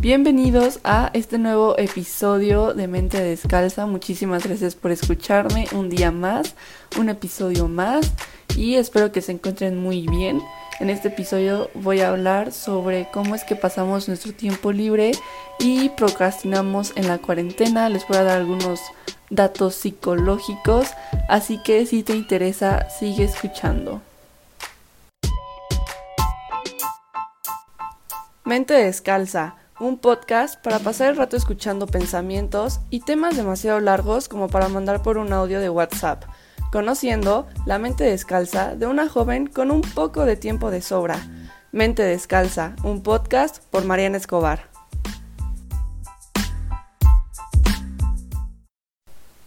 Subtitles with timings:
[0.00, 3.86] Bienvenidos a este nuevo episodio de Mente Descalza.
[3.86, 6.54] Muchísimas gracias por escucharme un día más,
[6.98, 8.12] un episodio más
[8.54, 10.42] y espero que se encuentren muy bien.
[10.80, 15.12] En este episodio voy a hablar sobre cómo es que pasamos nuestro tiempo libre
[15.58, 17.88] y procrastinamos en la cuarentena.
[17.88, 18.80] Les voy a dar algunos
[19.30, 20.90] datos psicológicos,
[21.26, 24.02] así que si te interesa, sigue escuchando.
[28.44, 34.48] Mente Descalza, un podcast para pasar el rato escuchando pensamientos y temas demasiado largos como
[34.48, 36.24] para mandar por un audio de WhatsApp,
[36.72, 41.18] conociendo la mente descalza de una joven con un poco de tiempo de sobra.
[41.72, 44.70] Mente Descalza, un podcast por Mariana Escobar.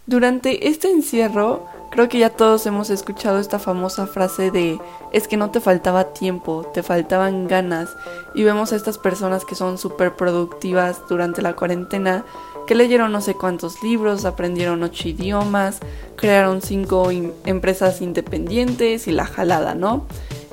[0.06, 4.80] Durante este encierro, Creo que ya todos hemos escuchado esta famosa frase de
[5.12, 7.90] es que no te faltaba tiempo, te faltaban ganas
[8.36, 12.26] y vemos a estas personas que son súper productivas durante la cuarentena,
[12.68, 15.80] que leyeron no sé cuántos libros, aprendieron ocho idiomas,
[16.16, 17.10] crearon cinco
[17.46, 20.06] empresas independientes y la jalada, ¿no?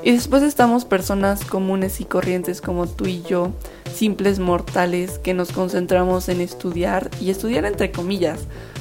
[0.07, 3.51] Y después estamos personas comunes y corrientes como tú y yo,
[3.93, 8.39] simples mortales que nos concentramos en estudiar y estudiar entre comillas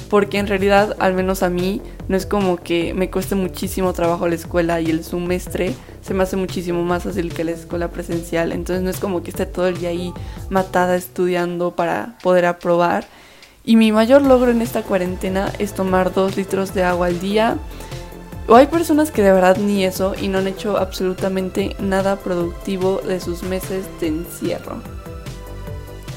[0.08, 4.28] porque en realidad, al menos a mí, no es como que me cueste muchísimo trabajo
[4.28, 8.52] la escuela y el semestre se me hace muchísimo más fácil que la escuela presencial,
[8.52, 10.14] entonces no es como que esté todo el día ahí
[10.48, 13.04] matada estudiando para poder aprobar.
[13.64, 17.56] Y mi mayor logro en esta cuarentena es tomar dos litros de agua al día.
[18.48, 23.00] O hay personas que de verdad ni eso y no han hecho absolutamente nada productivo
[23.00, 24.76] de sus meses de encierro.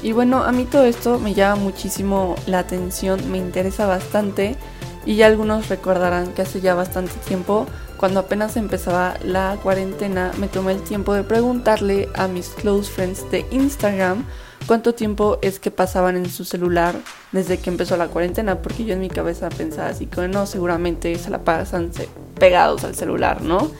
[0.02, 4.56] Y bueno, a mí todo esto me llama muchísimo la atención, me interesa bastante
[5.04, 10.48] y ya algunos recordarán que hace ya bastante tiempo, cuando apenas empezaba la cuarentena, me
[10.48, 14.24] tomé el tiempo de preguntarle a mis close friends de Instagram
[14.66, 16.94] cuánto tiempo es que pasaban en su celular
[17.32, 21.14] desde que empezó la cuarentena, porque yo en mi cabeza pensaba así que no, seguramente
[21.16, 21.90] se la pasan
[22.38, 23.70] pegados al celular, ¿no?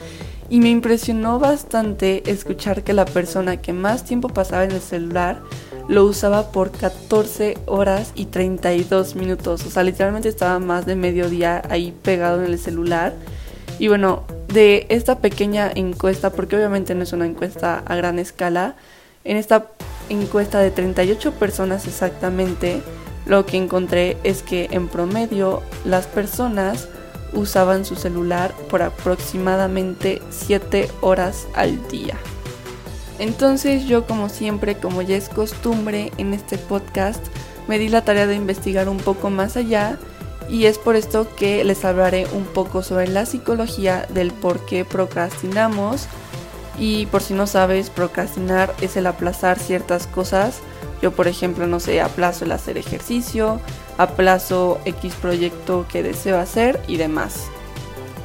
[0.49, 5.41] Y me impresionó bastante escuchar que la persona que más tiempo pasaba en el celular
[5.87, 9.65] lo usaba por 14 horas y 32 minutos.
[9.65, 13.13] O sea, literalmente estaba más de medio día ahí pegado en el celular.
[13.79, 14.23] Y bueno,
[14.53, 18.75] de esta pequeña encuesta, porque obviamente no es una encuesta a gran escala,
[19.23, 19.67] en esta
[20.11, 22.81] encuesta de 38 personas exactamente,
[23.25, 26.87] lo que encontré es que en promedio las personas
[27.33, 32.15] usaban su celular por aproximadamente 7 horas al día.
[33.19, 37.23] Entonces yo como siempre, como ya es costumbre en este podcast,
[37.67, 39.97] me di la tarea de investigar un poco más allá
[40.49, 44.83] y es por esto que les hablaré un poco sobre la psicología del por qué
[44.83, 46.07] procrastinamos
[46.81, 50.61] y por si no sabes, procrastinar es el aplazar ciertas cosas.
[50.99, 53.61] Yo por ejemplo, no sé, aplazo el hacer ejercicio,
[53.99, 57.43] aplazo X proyecto que deseo hacer y demás.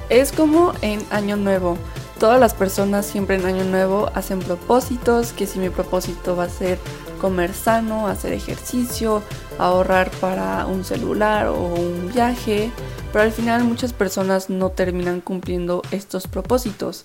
[0.09, 1.77] Es como en Año Nuevo.
[2.19, 6.49] Todas las personas siempre en Año Nuevo hacen propósitos, que si mi propósito va a
[6.49, 6.79] ser
[7.21, 9.23] comer sano, hacer ejercicio,
[9.59, 12.71] ahorrar para un celular o un viaje,
[13.13, 17.05] pero al final muchas personas no terminan cumpliendo estos propósitos.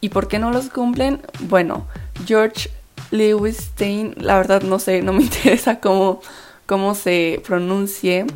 [0.00, 1.20] ¿Y por qué no los cumplen?
[1.40, 1.86] Bueno,
[2.26, 2.70] George
[3.10, 6.20] Lewis Stein, la verdad no sé, no me interesa cómo,
[6.66, 8.26] cómo se pronuncie,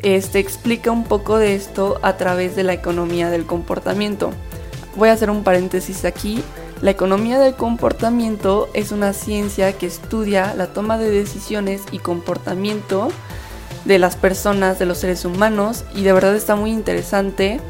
[0.00, 4.32] este explica un poco de esto a través de la economía del comportamiento.
[4.96, 6.42] Voy a hacer un paréntesis aquí.
[6.82, 13.08] La economía del comportamiento es una ciencia que estudia la toma de decisiones y comportamiento
[13.86, 17.60] de las personas, de los seres humanos y de verdad está muy interesante.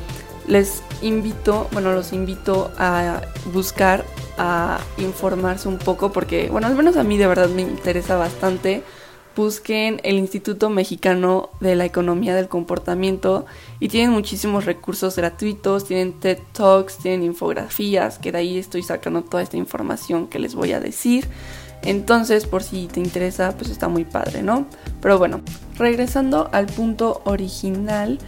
[0.49, 3.23] Les invito, bueno, los invito a
[3.53, 4.05] buscar,
[4.39, 8.83] a informarse un poco porque, bueno, al menos a mí de verdad me interesa bastante
[9.35, 13.47] busquen el Instituto Mexicano de la Economía del Comportamiento
[13.81, 19.23] y tienen muchísimos recursos gratuitos, tienen TED Talks, tienen infografías, que de ahí estoy sacando
[19.23, 21.27] toda esta información que les voy a decir.
[21.83, 24.67] Entonces, por si te interesa, pues está muy padre, ¿no?
[25.03, 25.43] Pero bueno,
[25.77, 28.19] regresando al punto original,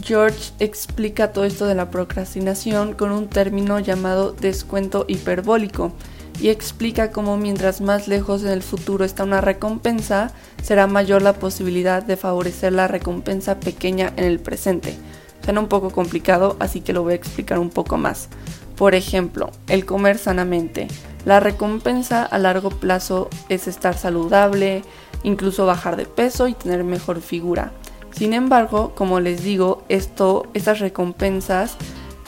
[0.00, 5.92] George explica todo esto de la procrastinación con un término llamado descuento hiperbólico
[6.40, 11.34] y explica cómo mientras más lejos en el futuro está una recompensa, será mayor la
[11.34, 14.96] posibilidad de favorecer la recompensa pequeña en el presente.
[15.44, 18.28] Suena un poco complicado, así que lo voy a explicar un poco más.
[18.76, 20.88] Por ejemplo, el comer sanamente.
[21.26, 24.82] La recompensa a largo plazo es estar saludable,
[25.22, 27.72] incluso bajar de peso y tener mejor figura.
[28.12, 31.76] Sin embargo, como les digo, esto, estas recompensas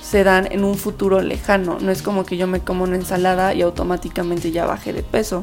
[0.02, 1.78] se dan en un futuro lejano.
[1.81, 5.42] No es como que yo me como una ensalada y automáticamente ya bajé de peso.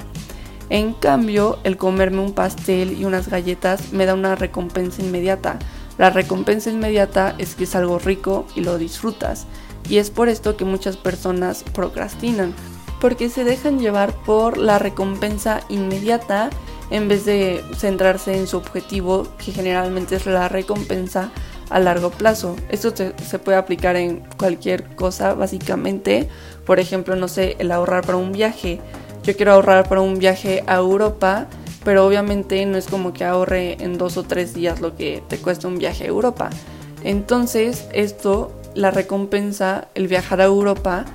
[0.70, 5.60] En cambio, el comerme un pastel y unas galletas me da una recompensa inmediata.
[5.98, 9.48] La recompensa inmediata es que es algo rico y lo disfrutas.
[9.90, 12.54] Y es por esto que muchas personas procrastinan,
[13.02, 16.52] porque se dejan llevar por la recompensa inmediata
[16.92, 21.32] en vez de centrarse en su objetivo, que generalmente es la recompensa
[21.72, 22.56] a largo plazo.
[22.70, 26.30] Esto se puede aplicar en cualquier cosa, básicamente.
[26.66, 28.80] Por ejemplo, no sé, el ahorrar para un viaje.
[29.24, 31.48] Yo quiero ahorrar para un viaje a Europa,
[31.84, 35.38] pero obviamente no es como que ahorre en dos o tres días lo que te
[35.38, 36.50] cuesta un viaje a Europa.
[37.04, 41.06] Entonces, esto, la recompensa, el viajar a Europa,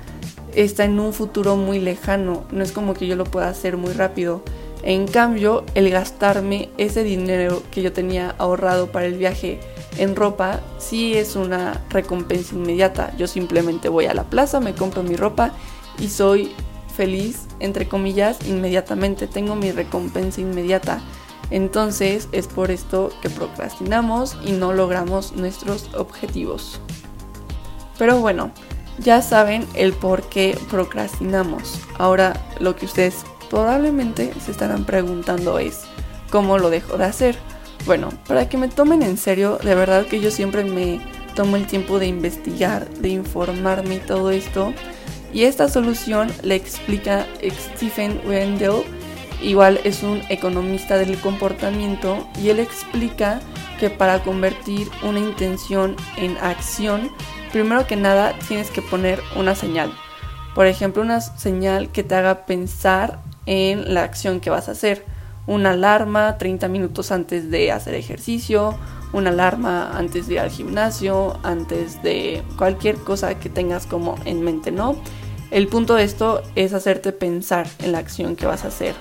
[0.63, 2.43] está en un futuro muy lejano.
[2.51, 4.41] No es como que yo lo pueda hacer muy rápido.
[4.83, 9.59] En cambio, el gastarme ese dinero que yo tenía ahorrado para el viaje
[9.97, 13.15] en ropa sí es una recompensa inmediata.
[13.17, 15.51] Yo simplemente voy a la plaza, me compro mi ropa
[15.99, 16.51] y soy
[16.95, 19.27] feliz, entre comillas, inmediatamente.
[19.27, 21.01] Tengo mi recompensa inmediata.
[21.51, 26.81] Entonces es por esto que procrastinamos y no logramos nuestros objetivos.
[27.97, 28.51] Pero bueno,
[28.99, 31.79] ya saben el por qué procrastinamos.
[31.97, 35.81] Ahora lo que ustedes probablemente se estarán preguntando es,
[36.29, 37.37] ¿cómo lo dejo de hacer?
[37.85, 40.99] Bueno, para que me tomen en serio, de verdad que yo siempre me
[41.35, 44.73] tomo el tiempo de investigar, de informarme y todo esto.
[45.31, 48.83] Y esta solución le explica Stephen Wendell,
[49.41, 53.39] igual es un economista del comportamiento, y él explica
[53.79, 57.11] que para convertir una intención en acción,
[57.57, 59.91] primero que nada tienes que poner una señal.
[60.53, 65.05] Por ejemplo, una señal que te haga pensar en la acción que vas a hacer.
[65.47, 68.77] Una alarma 30 minutos antes de hacer ejercicio,
[69.11, 74.43] una alarma antes de ir al gimnasio, antes de cualquier cosa que tengas como en
[74.43, 74.95] mente, ¿no?
[75.49, 78.93] El punto de esto es hacerte pensar en la acción que vas a hacer.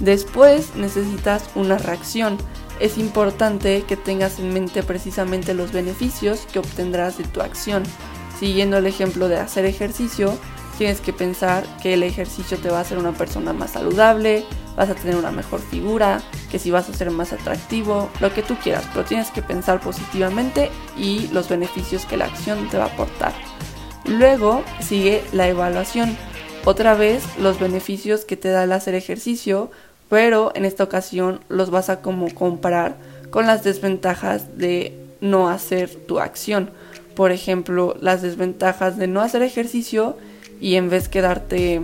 [0.00, 2.38] Después necesitas una reacción.
[2.82, 7.84] Es importante que tengas en mente precisamente los beneficios que obtendrás de tu acción.
[8.40, 10.36] Siguiendo el ejemplo de hacer ejercicio,
[10.78, 14.44] tienes que pensar que el ejercicio te va a hacer una persona más saludable,
[14.76, 16.20] vas a tener una mejor figura,
[16.50, 19.80] que si vas a ser más atractivo, lo que tú quieras, pero tienes que pensar
[19.80, 20.68] positivamente
[20.98, 23.32] y los beneficios que la acción te va a aportar.
[24.06, 26.16] Luego sigue la evaluación.
[26.64, 29.70] Otra vez los beneficios que te da el hacer ejercicio,
[30.12, 32.96] pero en esta ocasión los vas a como comparar
[33.30, 36.68] con las desventajas de no hacer tu acción.
[37.14, 40.18] Por ejemplo, las desventajas de no hacer ejercicio
[40.60, 41.80] y en vez quedarte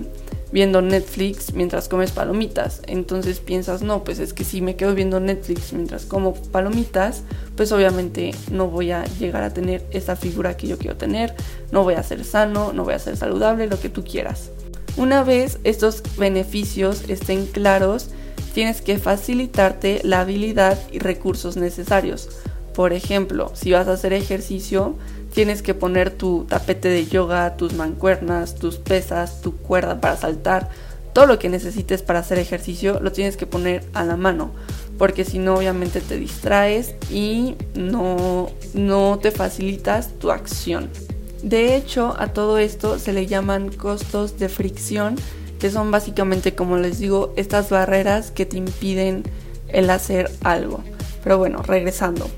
[0.53, 2.83] viendo Netflix mientras comes palomitas.
[2.87, 7.23] Entonces piensas, no, pues es que si me quedo viendo Netflix mientras como palomitas,
[7.57, 11.35] pues obviamente no voy a llegar a tener esa figura que yo quiero tener,
[11.71, 14.51] no voy a ser sano, no voy a ser saludable, lo que tú quieras.
[14.99, 18.11] Una vez estos beneficios estén claros,
[18.53, 22.29] tienes que facilitarte la habilidad y recursos necesarios.
[22.75, 24.97] Por ejemplo, si vas a hacer ejercicio,
[25.33, 30.69] tienes que poner tu tapete de yoga, tus mancuernas, tus pesas, tu cuerda para saltar,
[31.13, 34.51] todo lo que necesites para hacer ejercicio lo tienes que poner a la mano,
[34.99, 40.91] porque si no obviamente te distraes y no, no te facilitas tu acción.
[41.43, 45.17] De hecho, a todo esto se le llaman costos de fricción,
[45.59, 49.23] que son básicamente, como les digo, estas barreras que te impiden
[49.69, 50.83] el hacer algo.
[51.23, 52.29] Pero bueno, regresando.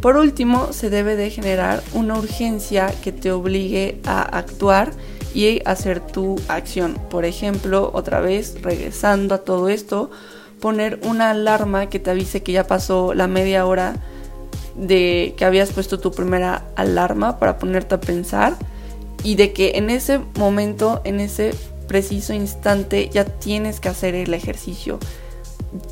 [0.00, 4.92] Por último, se debe de generar una urgencia que te obligue a actuar
[5.34, 6.98] y hacer tu acción.
[7.10, 10.10] Por ejemplo, otra vez, regresando a todo esto,
[10.60, 13.94] poner una alarma que te avise que ya pasó la media hora
[14.74, 18.56] de que habías puesto tu primera alarma para ponerte a pensar
[19.22, 21.54] y de que en ese momento, en ese
[21.86, 24.98] preciso instante, ya tienes que hacer el ejercicio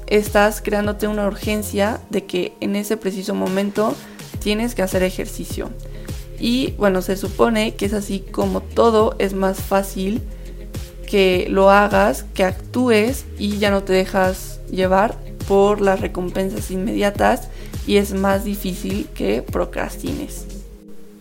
[0.07, 3.95] estás creándote una urgencia de que en ese preciso momento
[4.41, 5.71] tienes que hacer ejercicio.
[6.41, 10.23] Y bueno, se supone que es así como todo es más fácil
[11.07, 15.17] que lo hagas, que actúes y ya no te dejas llevar
[15.49, 17.49] por las recompensas inmediatas
[17.89, 20.47] y es más difícil que procrastines.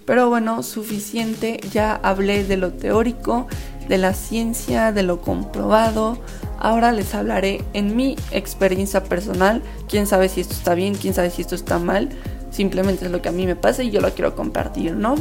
[0.05, 3.47] Pero bueno, suficiente, ya hablé de lo teórico,
[3.89, 6.19] de la ciencia, de lo comprobado,
[6.59, 9.61] Ahora les hablaré en mi experiencia personal.
[9.87, 12.09] Quién sabe si esto está bien, quién sabe si esto está mal.
[12.51, 15.15] Simplemente es lo que a mí me pasa y yo lo quiero compartir, ¿no?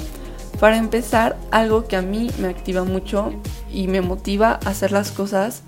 [0.60, 3.34] Para empezar, algo que a mí me activa mucho
[3.70, 5.62] y me motiva a hacer las cosas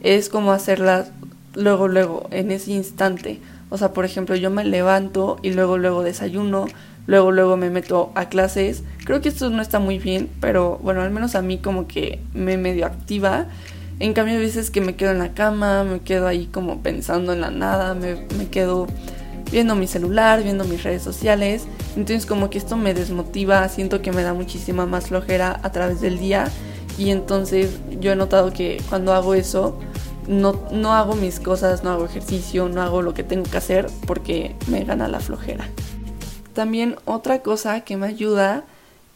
[0.00, 1.08] es como hacerlas
[1.54, 3.40] luego, luego, en ese instante.
[3.70, 6.66] O sea, por ejemplo, yo me levanto y luego, luego desayuno,
[7.06, 8.84] luego, luego me meto a clases.
[9.04, 12.20] Creo que esto no está muy bien, pero bueno, al menos a mí como que
[12.32, 13.46] me medio activa
[14.00, 17.32] En cambio, a veces que me quedo en la cama, me quedo ahí como pensando
[17.32, 18.86] en la nada, me, me quedo
[19.52, 21.66] viendo mi celular, viendo mis redes sociales.
[21.96, 26.00] Entonces como que esto me desmotiva, siento que me da muchísima más flojera a través
[26.00, 26.50] del día.
[26.98, 29.78] Y entonces yo he notado que cuando hago eso,
[30.28, 33.86] no, no hago mis cosas, no hago ejercicio, no hago lo que tengo que hacer
[34.06, 35.68] porque me gana la flojera.
[36.54, 38.64] También otra cosa que me ayuda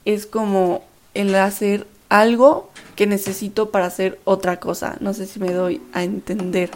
[0.04, 0.82] es como
[1.14, 4.96] el hacer algo que necesito para hacer otra cosa.
[5.00, 6.70] No sé si me doy a entender.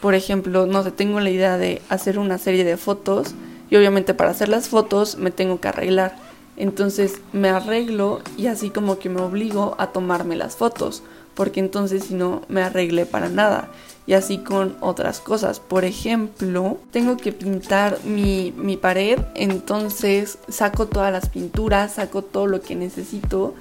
[0.00, 3.34] Por ejemplo, no sé, tengo la idea de hacer una serie de fotos
[3.70, 6.16] y obviamente para hacer las fotos me tengo que arreglar.
[6.56, 11.02] Entonces me arreglo y así como que me obligo a tomarme las fotos,
[11.36, 13.68] porque entonces si no me arregle para nada.
[14.08, 15.58] Y así con otras cosas.
[15.58, 22.46] Por ejemplo, tengo que pintar mi, mi pared, entonces saco todas las pinturas, saco todo
[22.46, 23.54] lo que necesito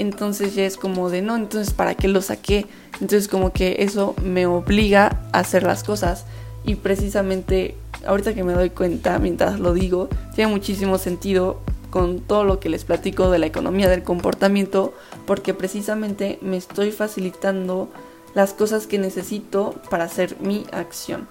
[0.00, 2.66] entonces ya es como de no, entonces ¿para qué lo saqué?
[2.94, 6.24] Entonces como que eso me obliga a hacer las cosas
[6.64, 11.60] y precisamente ahorita que me doy cuenta mientras lo digo, tiene muchísimo sentido
[11.90, 14.94] con todo lo que les platico de la economía del comportamiento
[15.26, 17.88] porque precisamente me estoy facilitando
[18.34, 21.28] las cosas que necesito para hacer mi acción.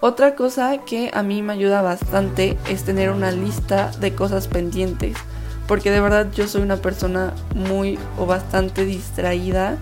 [0.00, 5.16] Otra cosa que a mí me ayuda bastante es tener una lista de cosas pendientes
[5.66, 9.78] porque de verdad yo soy una persona muy o bastante distraída.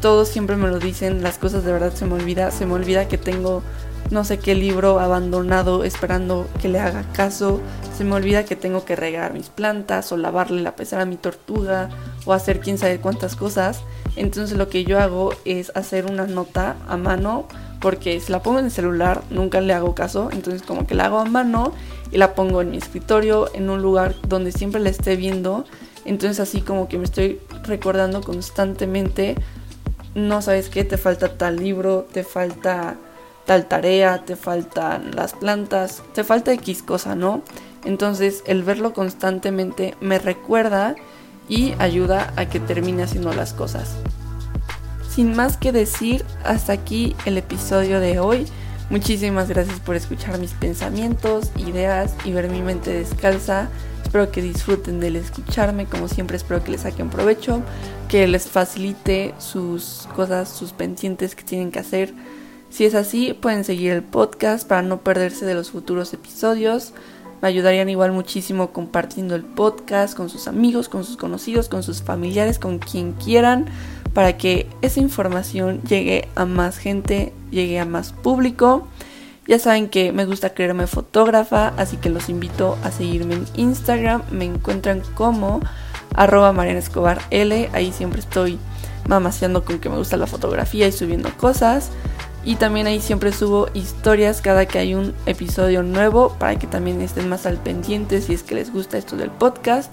[0.00, 3.08] Todos siempre me lo dicen, las cosas de verdad se me olvida, se me olvida
[3.08, 3.62] que tengo
[4.10, 7.60] no sé qué libro abandonado esperando que le haga caso,
[7.96, 11.16] se me olvida que tengo que regar mis plantas o lavarle la pecera a mi
[11.16, 11.90] tortuga
[12.24, 13.82] o hacer quién sabe cuántas cosas.
[14.16, 17.46] Entonces lo que yo hago es hacer una nota a mano
[17.80, 21.06] porque si la pongo en el celular nunca le hago caso, entonces como que la
[21.06, 21.72] hago a mano
[22.10, 25.64] y la pongo en mi escritorio, en un lugar donde siempre la esté viendo.
[26.04, 29.36] Entonces así como que me estoy recordando constantemente,
[30.14, 32.96] no sabes qué, te falta tal libro, te falta
[33.48, 37.40] tal tarea, te faltan las plantas, te falta X cosa, ¿no?
[37.82, 40.94] Entonces el verlo constantemente me recuerda
[41.48, 43.96] y ayuda a que termine haciendo las cosas.
[45.08, 48.46] Sin más que decir, hasta aquí el episodio de hoy.
[48.90, 53.70] Muchísimas gracias por escuchar mis pensamientos, ideas y ver mi mente descalza.
[54.02, 57.62] Espero que disfruten del escucharme, como siempre espero que les saquen provecho,
[58.08, 62.12] que les facilite sus cosas, sus pendientes que tienen que hacer.
[62.70, 66.92] Si es así, pueden seguir el podcast para no perderse de los futuros episodios.
[67.40, 72.02] Me ayudarían igual muchísimo compartiendo el podcast con sus amigos, con sus conocidos, con sus
[72.02, 73.66] familiares, con quien quieran
[74.12, 78.88] para que esa información llegue a más gente, llegue a más público.
[79.46, 84.22] Ya saben que me gusta creerme fotógrafa, así que los invito a seguirme en Instagram.
[84.30, 85.60] Me encuentran como
[86.14, 87.70] arroba Mariana Escobar L.
[87.72, 88.58] Ahí siempre estoy
[89.06, 91.90] mamaseando con que me gusta la fotografía y subiendo cosas.
[92.48, 97.02] Y también ahí siempre subo historias cada que hay un episodio nuevo para que también
[97.02, 99.92] estén más al pendiente si es que les gusta esto del podcast.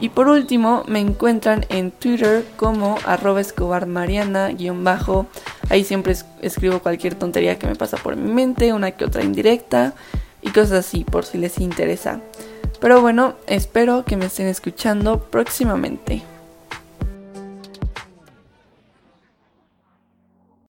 [0.00, 5.26] Y por último, me encuentran en Twitter como arroba escobarmariana-bajo.
[5.68, 9.92] Ahí siempre escribo cualquier tontería que me pasa por mi mente, una que otra indirecta
[10.40, 12.22] y cosas así por si les interesa.
[12.80, 16.22] Pero bueno, espero que me estén escuchando próximamente.